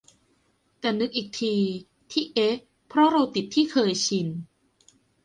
[0.79, 1.55] แต่นึกอีกที
[2.11, 2.55] ที่เอ๊ะ
[2.87, 4.27] เพราะเราติดที่เคยชิน